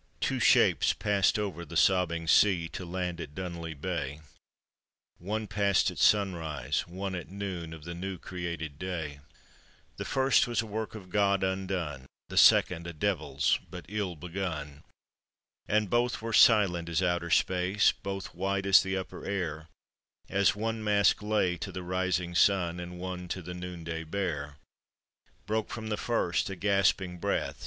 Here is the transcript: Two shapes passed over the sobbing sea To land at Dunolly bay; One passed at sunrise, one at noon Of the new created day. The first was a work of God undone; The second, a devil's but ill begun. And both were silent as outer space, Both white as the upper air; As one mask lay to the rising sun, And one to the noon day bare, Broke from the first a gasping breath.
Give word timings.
Two 0.19 0.39
shapes 0.39 0.93
passed 0.93 1.37
over 1.37 1.63
the 1.63 1.77
sobbing 1.77 2.27
sea 2.27 2.67
To 2.69 2.85
land 2.87 3.21
at 3.21 3.35
Dunolly 3.35 3.75
bay; 3.75 4.21
One 5.19 5.45
passed 5.45 5.91
at 5.91 5.99
sunrise, 5.99 6.87
one 6.87 7.13
at 7.13 7.29
noon 7.29 7.71
Of 7.71 7.83
the 7.83 7.93
new 7.93 8.17
created 8.17 8.79
day. 8.79 9.19
The 9.97 10.05
first 10.05 10.47
was 10.47 10.63
a 10.63 10.65
work 10.65 10.95
of 10.95 11.11
God 11.11 11.43
undone; 11.43 12.07
The 12.29 12.37
second, 12.37 12.87
a 12.87 12.93
devil's 12.93 13.59
but 13.69 13.85
ill 13.89 14.15
begun. 14.15 14.81
And 15.67 15.87
both 15.87 16.19
were 16.19 16.33
silent 16.33 16.89
as 16.89 17.03
outer 17.03 17.29
space, 17.29 17.91
Both 17.91 18.33
white 18.33 18.65
as 18.65 18.81
the 18.81 18.97
upper 18.97 19.23
air; 19.23 19.67
As 20.29 20.55
one 20.55 20.83
mask 20.83 21.21
lay 21.21 21.57
to 21.57 21.71
the 21.71 21.83
rising 21.83 22.33
sun, 22.33 22.79
And 22.79 22.97
one 22.99 23.27
to 23.27 23.43
the 23.43 23.53
noon 23.53 23.83
day 23.83 24.01
bare, 24.03 24.57
Broke 25.45 25.69
from 25.69 25.89
the 25.89 25.95
first 25.95 26.49
a 26.49 26.55
gasping 26.55 27.19
breath. 27.19 27.59